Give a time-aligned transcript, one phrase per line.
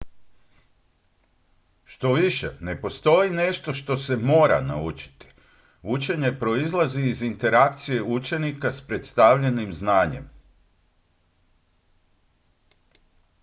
[1.85, 5.27] štoviše ne postoji nešto što se mora naučiti
[5.81, 10.29] učenje proizlazi iz interakcije učenika s predstavljenim znanjem